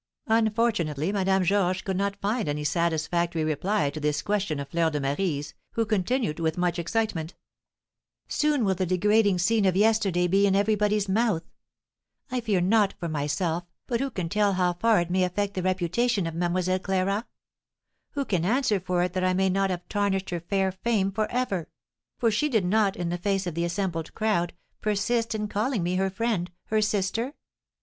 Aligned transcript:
Unfortunately 0.25 1.11
Madame 1.11 1.43
Georges 1.43 1.83
could 1.83 1.95
not 1.95 2.19
find 2.19 2.47
any 2.49 2.63
satisfactory 2.63 3.43
reply 3.43 3.91
to 3.91 3.99
this 3.99 4.23
question 4.23 4.59
of 4.59 4.67
Fleur 4.69 4.89
de 4.89 4.99
Marie's, 4.99 5.53
who 5.73 5.85
continued 5.85 6.39
with 6.39 6.57
much 6.57 6.79
excitement: 6.79 7.35
"Soon 8.27 8.65
will 8.65 8.73
the 8.73 8.87
degrading 8.87 9.37
scene 9.37 9.63
of 9.63 9.75
yesterday 9.75 10.25
be 10.25 10.47
in 10.47 10.55
everybody's 10.55 11.07
mouth! 11.07 11.43
I 12.31 12.41
fear 12.41 12.61
not 12.61 12.93
for 12.99 13.07
myself, 13.09 13.63
but 13.85 13.99
who 13.99 14.09
can 14.09 14.27
tell 14.27 14.53
how 14.53 14.73
far 14.73 14.99
it 15.01 15.11
may 15.11 15.23
affect 15.23 15.53
the 15.53 15.61
reputation 15.61 16.25
of 16.25 16.33
Mlle. 16.33 16.79
Clara? 16.79 17.27
Who 18.13 18.25
can 18.25 18.43
answer 18.43 18.79
for 18.79 19.03
it 19.03 19.13
that 19.13 19.23
I 19.23 19.33
may 19.35 19.51
not 19.51 19.69
have 19.69 19.87
tarnished 19.87 20.31
her 20.31 20.39
fair 20.39 20.71
fame 20.71 21.11
for 21.11 21.31
ever? 21.31 21.69
for 22.17 22.31
did 22.31 22.35
she 22.35 22.49
not, 22.61 22.97
in 22.97 23.09
the 23.09 23.19
face 23.19 23.45
of 23.45 23.53
the 23.53 23.65
assembled 23.65 24.15
crowd, 24.15 24.53
persist 24.81 25.35
in 25.35 25.47
calling 25.47 25.83
me 25.83 25.97
her 25.97 26.09
friend 26.09 26.49
her 26.69 26.81
sister? 26.81 27.35